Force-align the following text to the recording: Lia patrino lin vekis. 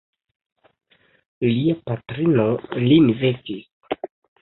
Lia 1.51 1.77
patrino 1.91 2.49
lin 2.89 3.15
vekis. 3.25 4.05